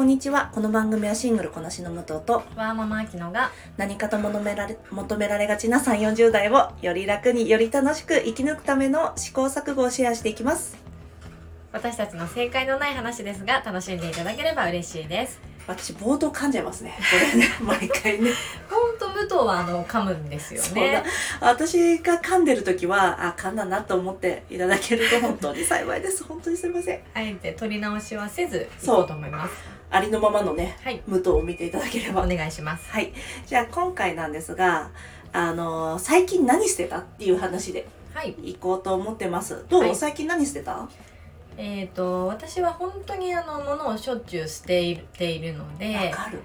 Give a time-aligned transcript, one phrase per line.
[0.00, 0.50] こんにちは。
[0.54, 10.78] この番組はシングルこなしの武藤とワーママアキノが何かと求められ求められがちな3 4 0代をより楽により楽しく生き抜くための試行錯誤をシェアしていきます。
[11.70, 15.38] 私たちの正解のない話ですが楽しんでいただければ嬉しいです。
[15.66, 16.94] 私冒頭噛んじゃいますね。
[16.96, 17.48] これね。
[17.60, 18.30] 毎回ね。
[18.70, 20.92] ほんと武藤はあの噛むんですよね。
[20.94, 21.04] だ。
[21.46, 26.24] 私が噛んでる時はあ噛んだなと思っていただけると本当に幸いです。
[26.24, 27.00] 本当にすいません。
[27.12, 31.02] あえて取り直しはせずいそうと思いますありのままのねはい。
[31.06, 32.22] 武藤を見ていただければ。
[32.22, 32.90] お願いします。
[32.90, 33.12] はい。
[33.46, 34.90] じゃあ今回なんですが、
[35.32, 38.30] あのー最近何してたっていう話ではい。
[38.42, 39.64] いこうと思ってます。
[39.68, 39.96] どう、はい。
[39.96, 40.88] 最近何してた？
[41.56, 46.40] えー、と私は本当にあの物をしょっちゅう捨ているているのわでかる。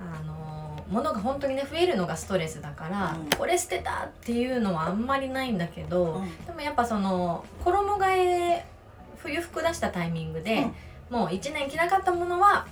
[0.00, 3.30] あの物が本当にね増えるのがストレスだから、うん。
[3.30, 6.46] これ捨てたっていうのはあんまりないんだけど、うん。
[6.46, 8.10] でもやっぱその衣替
[8.54, 8.64] え
[9.16, 10.68] 冬服出したタイミングで、
[11.10, 12.66] もう1年着なかったものは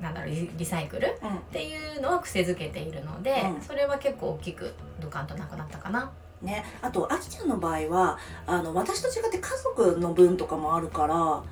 [0.00, 1.38] なんだろうリリサイクルっうん。
[1.52, 6.10] ていうのは癖づけているので、うんそれは結構大きくドカンとなくなったかな。
[6.42, 11.42] ね、あとあきちゃんの場合はあの私と違って家族の分とかもあるから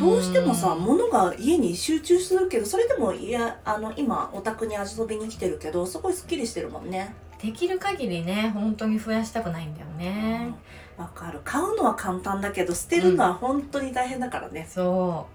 [0.00, 7.14] どうしてもさうん物が家に集中するけどそれでもいやあの今お宅に遊びに来てるけどすごいすっきりしてるもんね。
[7.40, 10.52] できる限りね本当に増やしたくないんだよね。
[10.98, 14.66] わかる買うのは簡単だけど捨てるのは本当に大変だからね。
[14.68, 15.26] そ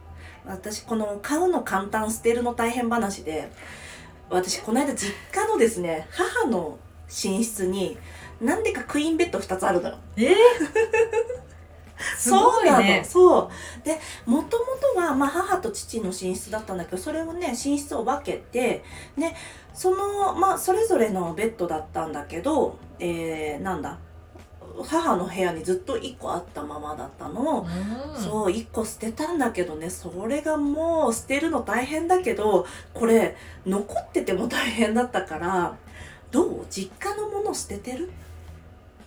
[0.47, 3.51] 私この買うの簡単捨てるの大変話で
[4.29, 7.97] 私この間実家のですね母の寝室に
[8.41, 9.95] なんでかクイーンベッド2つあるのよ。
[9.95, 10.21] う。
[10.21, 10.35] え
[12.15, 13.03] すごいそうなのね。
[13.07, 13.49] そう
[13.83, 18.83] でもともとは、まあ、母と父の寝室だったんだけどそれをね寝室を分けて
[19.17, 19.33] で
[19.73, 23.97] そのまあそれぞれのベッドだったんだけど、えー、なんだ？
[24.83, 27.59] 母の部屋にずっと1個あったままだったの。
[27.59, 28.21] をうん。
[28.21, 29.89] そう1個捨てたんだけどね。
[29.89, 35.75] それがもう捨てるの大変だけどこれ残ってても大変だったから
[36.31, 36.65] どう？
[36.69, 38.11] 実家のもの捨ててる？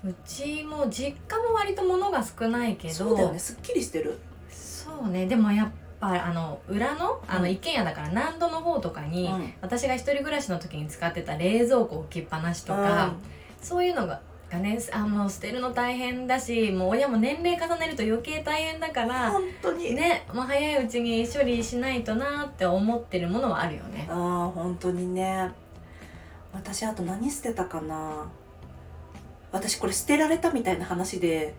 [0.05, 2.95] うちも実家も割と物が少ないけど。
[2.95, 3.39] そうだよね。
[3.39, 4.19] すっきりしてる。
[4.51, 5.27] そうね。
[5.27, 5.69] でもやっ
[6.01, 7.51] ぱあの裏のあのうん。
[7.51, 9.53] 一軒家だから南戸の方とかに、うん。
[9.61, 13.13] 私が一人暮らしの時に使ってた冷蔵庫置きっぱなしとか、
[13.61, 24.07] そういうのががねあの捨てるの大変だしもう親も年齢重ねると余計大変だから本当にねもう早いうちに処理しないとなって思ってるものはあるよね。
[24.11, 25.51] ああ本当にね
[26.53, 28.29] 私あと何捨てたかな
[29.53, 31.55] 私これ捨てられたみたいな話で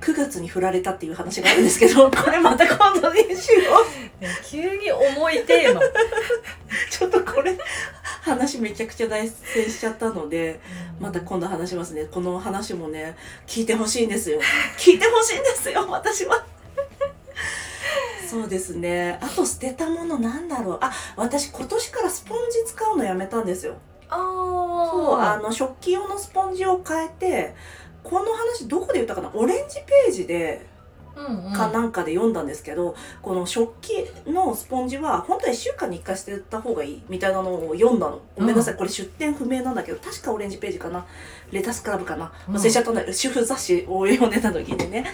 [0.00, 5.80] 9月に振られたっていう話があるんですけど これまた今度にしよう 急に重いテーマ。
[6.90, 7.56] ちょっとこれ
[8.24, 10.58] 話めちゃくちゃ大成しちゃったので
[10.98, 12.06] また今度話しますね。
[12.10, 14.40] この話もね聞いてほしいんですよ。
[14.78, 16.46] 聞いてほしいんですよ私は。
[18.28, 19.18] そうですね。
[19.20, 20.78] あと捨てたものなんだろう。
[20.80, 23.74] あ私今年からスポンジ使うのやめたんですよ。
[24.08, 27.54] あそうああの食器用のスポンジを変えて
[28.02, 29.30] この話どこで言ったかな？
[29.34, 30.66] オレンジページで
[31.54, 38.20] かなんかで読んだんですけど、この食器のスポンジは本当は1週間に1回捨てた方がいいみたいなのを読んだの。
[38.36, 41.06] ごめんなさい、これ出典不明なんだけど確かオレンジページかな。
[41.52, 42.32] レタスクラブかな。
[42.48, 42.54] うん。
[42.56, 45.06] 忘れちゃったんだけど、主婦雑誌を読んでた時にね。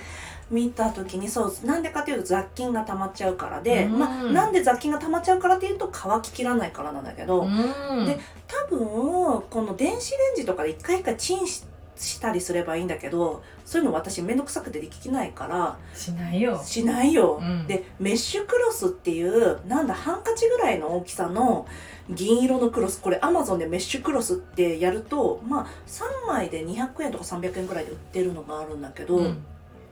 [0.50, 3.98] 見た時にそうなんでかっていうと雑菌が溜まっちゃうからで、うん。
[4.00, 8.06] まあ、なんで雑菌が溜まっちゃうからっていうと乾ききらないからなんだけど、うん。
[8.06, 8.18] で
[8.48, 11.62] 多分この電子レンジとかで一回一回チンし
[12.00, 16.60] したりすればいいんだけどそういうの私めんどくさくてできないからしないよ。
[16.64, 17.66] しないよ、うん。
[17.66, 21.66] でメッシュクロスっていうなんだハンカチぐらいの大きさの
[22.08, 29.44] 銀色のクロスこれアマゾンでメッシュクロスってやるとまあ3枚で200円とか300円ぐらいで売ってるのがあるんだけど、うん。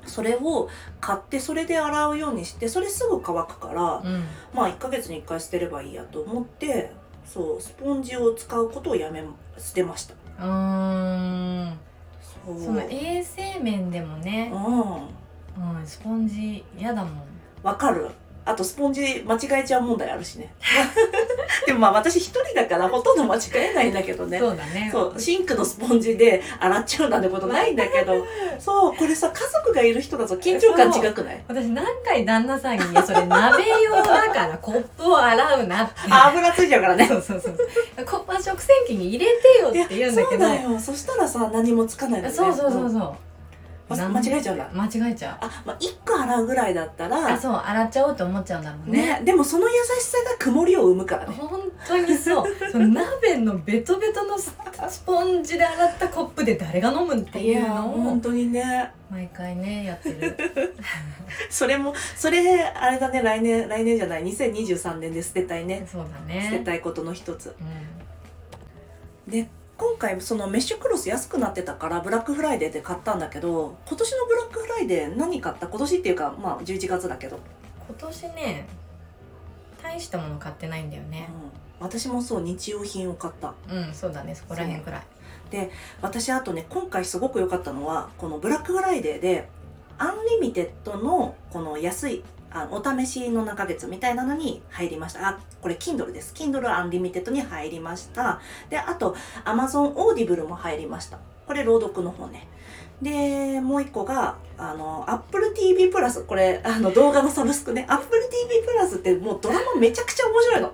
[0.07, 0.71] それを
[1.01, 4.25] 買ってそれで洗うようにしてそれすぐ乾くから、うん。
[4.55, 6.93] まあ1ヶ月に1回捨てればいいやと思って
[7.27, 9.23] そうスポンジを使うことをやめ
[9.59, 10.15] 捨てました。
[10.15, 11.79] うーん
[12.57, 15.79] その衛生面でもね、うん。
[15.81, 17.23] うん、スポンジ嫌だもん。
[17.63, 18.09] わかる
[18.49, 20.53] あとスポンジ間違えちゃう問題あるしね。
[21.67, 24.39] でもまあ私一人だからほとんど間違えないんだけどね。
[24.39, 24.89] そうだね。
[24.93, 28.25] そうシンクのスポンジで洗っちゃうなんてことないんだけど。
[28.59, 31.45] そうこれさ家族がいる人だと緊張感違くない？
[31.47, 35.95] 私何回旦那さんにねそれ鍋用だからコップを洗うなって。
[36.11, 37.07] あ油ついちゃうからね。
[37.07, 38.05] そうそうそう。
[38.07, 40.45] コップは食洗機に入れてよって言うんだけど。
[40.45, 40.79] そうだよ。
[40.81, 42.35] そしたらさ何もつかないのね。
[42.35, 43.15] そうそうそうそう
[43.89, 44.71] 間違えちゃうんだ。
[44.73, 45.39] 間違えちゃう。
[45.41, 47.35] あ、まあ、1個洗うぐらいだったら。
[47.35, 49.19] あそう洗っちゃおうと思っちゃうんだろうね。
[49.19, 51.35] ねでもその優しさが曇りを生むからね。
[51.35, 52.45] 本当にそう。
[52.71, 54.55] その鍋のベトベトのス
[54.89, 58.93] スポンジで洗ったコップで誰が飲むっていうのを本当にね。
[59.11, 60.75] 毎回ねやってる。
[61.49, 65.87] それもそれあれだね来年来年じゃない2023年で捨てたいね。
[65.91, 67.55] そうだ捨てねたいことの一つ。
[69.27, 69.31] うん。
[69.31, 69.49] で
[69.79, 75.69] 今回そのメッシュクロス安くなってたからブラックフライデーで買ったんだけど今年のブラックフライデー何買った？
[75.69, 77.39] 今年っていうかまあ11月だけど、
[77.87, 78.67] 今年ね
[79.81, 81.31] 大したもの買ってないんだよね。
[81.81, 83.55] うん、私もそう日用品を買った。
[83.73, 85.03] うんそうだねそこら辺くらい。
[86.03, 89.49] 私あとね今回すごく良かったのはこのブラックフライデーで
[89.97, 95.29] アンリミテッドのこの安いあお試しの中月みたいなのに入りました。
[95.29, 96.33] あこれ Kindle です。
[96.35, 98.41] Kindle アンリミテッドに入りました。
[98.71, 101.19] であと Amazon Audible も入りました。
[101.47, 102.49] これ朗読の方ね。
[103.03, 107.87] でもう一個があの Apple TV プラスこれあの動画のサブスクね。
[107.89, 110.73] Apple TV プラスってもうドラマめちゃくちゃ面白いの。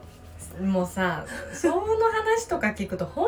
[0.62, 3.26] もうさその話とか聞くと本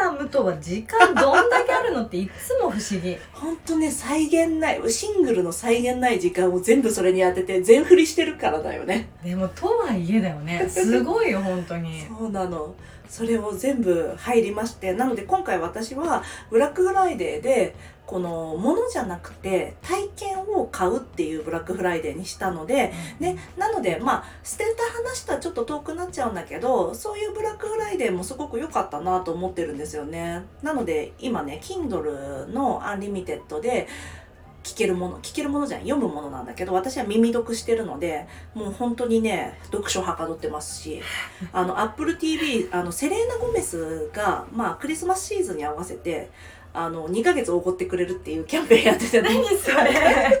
[0.00, 9.10] さ武藤は時間どんだけあるのっていつも不思議ほんとね、再現ない、シングルの再現ない時間を全部それに当てて全振りしてるからだよね。
[9.22, 12.74] でもとはいえだよねすごいよ本当にそうなの。
[13.08, 17.74] それを全部入りまして、なので今回私はブラックフライデーで、
[18.06, 30.44] この物じゃなくて体験を買うっていうブラックフライデーにしたので、ね、なのでまあ捨てた話とはちょっと遠くなっちゃうんだけどそういうブラックフライデーもすごく良かったなと思ってるんですよね。
[30.62, 33.88] なので今ね Kindle のアンリミテッドで
[34.62, 41.00] 聞けるもの聞けるものじゃない読むものなんだけど私は耳読してるのでもう本当にね読書はかどってますし
[41.52, 46.30] あの Apple TV あのセレーナ・ゴメスがまあクリスマスシーズンに合わせて
[46.72, 49.22] あの2ヶ月おごってくれるっていうキャンペーンやってて。
[49.22, 50.40] 何それ。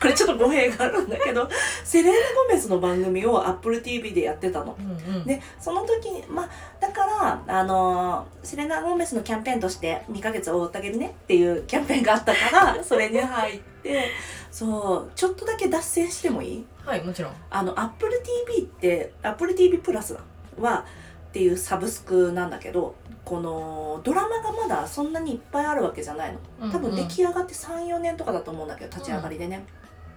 [0.00, 1.46] これちょっと語弊があるんだけど
[1.84, 4.74] セレーナ・ゴメスの番組を Apple TV でやってたの。
[4.78, 5.24] うんうん。
[5.26, 6.48] でその時にまあ
[6.80, 7.04] だか
[7.46, 14.08] らあのセレナ・ゴメスのキャンペーンとして2ヶ月おごってあげるねっていうキャンペーンがあったから それに入って
[14.50, 16.66] そうちょっとだけ脱線してもいい？
[16.86, 17.32] はいもちろん。
[17.50, 18.10] あの Apple
[18.46, 20.16] TV って Apple TV プラス
[20.58, 20.86] は
[21.30, 26.72] っていうサブスクなんだけどこのドラマがまだそんなにいっぱいあるわけじゃないの。
[26.72, 29.64] 多分出来上がって34年とかだと思うんだけど立ち上がりでね、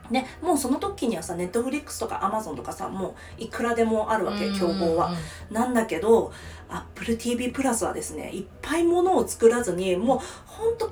[0.09, 5.13] ねもうその時にはさネットフリックスとかアマゾンとかさもういくらでもあるわけ競合は、
[5.51, 6.33] なんだけど
[6.69, 10.91] Apple TV プラスはですねいっぱいものを作らずにもうほんと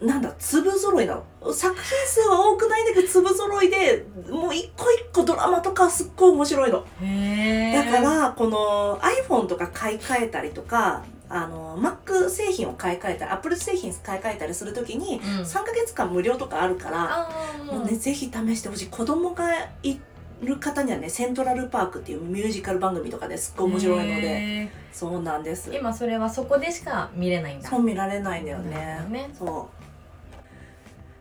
[0.00, 1.20] なんだ粒揃いな。
[1.42, 6.80] の作品数は多くないんだけど粒揃いでもう一個一個ドラマとかすっごい面白いの。
[6.80, 15.22] だからこの iPhone とか買い替えたりとかあの Mac 製品を買い替えたり Apple 製品買い替えたりする時にうん。
[15.42, 17.28] 3ヶ月間無料とかあるから、
[17.72, 18.86] もうね、ぜひ試してほしい。
[18.88, 19.50] 子供が
[19.82, 19.98] い
[20.42, 25.70] る方にはねセントラルパークっていうミュージカル番組とかですっごい面白いのでへそうなんです。
[25.70, 27.68] ー今それはそこでしか見れないんだ。
[27.68, 29.00] そう見られないんだよね。
[29.10, 29.30] ね。
[29.38, 29.83] そう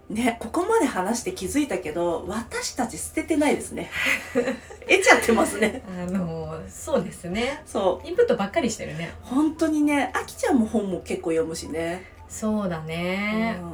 [0.10, 3.90] ねここまで話して気づいたけど私たち捨ててないですね。
[4.34, 5.84] 得ちゃってますね。
[5.88, 7.62] あのそうですね。
[7.66, 8.08] そう。
[8.08, 9.14] インプットばっかりしてるね。
[9.22, 12.06] 本当にねあきちゃんも本も結構読むしね。
[12.28, 13.58] そうだね。
[13.62, 13.74] うん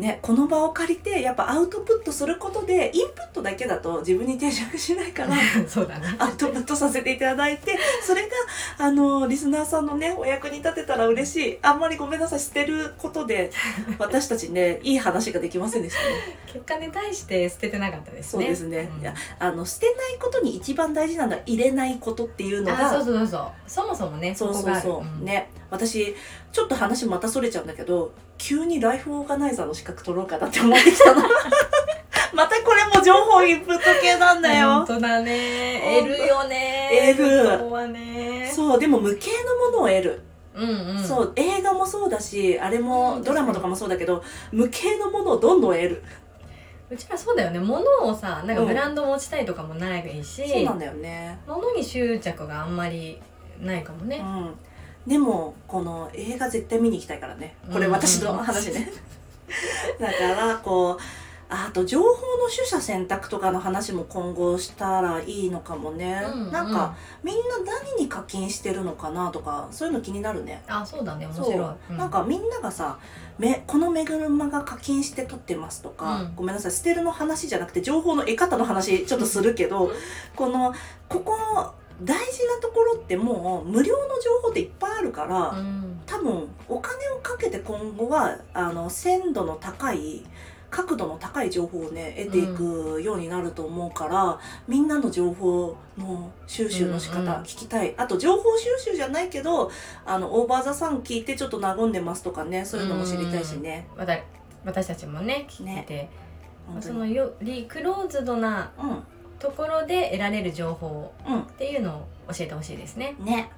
[0.00, 5.36] ね、この場を借りてやっぱアウトプットすることでインプットだけだと自分に定着しないから
[5.68, 6.16] そうだね。
[6.18, 8.28] アウトプットさせていただいてそれが
[8.78, 11.58] あのリスナーさんのねお役に立てたら嬉しい。
[11.60, 13.50] あんまりごめんなさい捨てることで
[13.98, 16.38] 私たちねいい話ができませんでしたね。
[16.46, 18.30] 結果に対して捨ててなかったですね。
[18.30, 19.02] そうですね、うん。
[19.02, 25.24] いやあの捨てないことに一番大事なのは入れないことっていうのがあそうそうそうそもそもねそうそうそう、ん。
[25.26, 26.14] ね私
[26.52, 31.22] ちょっと話またそれちゃうんだけど急にライフオーガナイザーの資格取ろうかなって思ってきたの。
[32.32, 34.68] またこれも情報インプット系なんだよ。
[34.68, 36.00] 本当だね。
[36.00, 37.14] 得るよね。
[37.16, 37.88] 得る。
[37.88, 38.50] ね。
[38.54, 40.20] そうでも無形のものを得る、
[40.54, 41.04] うんうん。
[41.04, 44.22] そう映画もそうだしあれうんもドラマとかもそうだけど
[44.52, 46.02] 無形のものをどんどん得る、
[46.88, 47.58] うちらそうだよね。
[47.58, 48.68] 物をさなんかうん。
[48.68, 51.38] ブランド持ちたいとかもないし、そうなんだよね。
[51.46, 53.20] 物に執着があんまり
[53.60, 54.54] ないかもね、うん
[55.10, 57.56] でもこの映画絶対見に行きたいからね。
[57.72, 58.92] これうん私の話ね。
[59.98, 60.98] だからこう
[61.52, 62.14] あと情報の
[62.48, 66.52] 取捨選択とかの話も今後したらいいのかもね、うんうん。
[66.52, 70.62] なんかみんな何に課金してるのかなとかそういうの気になるね。
[70.68, 71.26] あそうだね。
[71.26, 71.44] 面そう。
[71.46, 73.00] 白い、なんかみんながさ
[73.36, 76.34] めこのメグルマが課金して撮ってますとか、うん。
[76.36, 79.90] ごめんなさい捨てるの話じゃなくて情報の得方の話ちょっとするけど、
[80.36, 80.72] この
[81.08, 86.00] ここ大事なところってもう無料の情報っていっぱいあるから、うん。
[86.06, 90.24] 多分お金をかけて今後はあの鮮度の高い
[90.70, 97.26] 角度の高い情報をね得ていくようになると思うから、みんなの情報の収集の仕方うん。
[97.26, 99.70] うん聞きたい、あと情報収集じゃないけど
[100.04, 103.86] あのオーバーザさん聞いてちょっと和んでますとかねそういうのも知りたいしね。
[103.96, 104.18] わた
[104.64, 106.08] 私たちもね聞いてて、
[106.66, 106.94] 本当に。
[106.94, 109.02] そのよりクローズドなうん
[109.40, 113.16] ところで得られる情報うんっていうのを教えてほしいですね。
[113.18, 113.50] ね。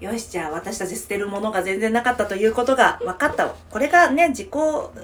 [0.00, 3.48] よし、じゃあ私たち捨てるものが全然なかったということが分かった。
[3.48, 4.48] これがね、自己、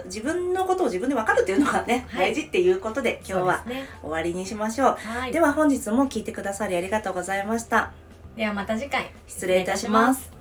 [0.04, 3.64] 自分のことを自分で分かるっていうのがね、はい大事っていうことで今日は。
[4.02, 4.96] 終わりにしましょう。
[4.96, 5.32] はい。
[5.32, 7.92] では本日も聞いてくださりありがとうございました。
[8.36, 10.33] ではまた次回失礼いたします。